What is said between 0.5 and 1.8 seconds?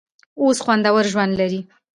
خوندور ژوند لري.